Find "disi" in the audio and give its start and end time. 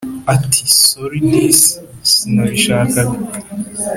1.29-1.73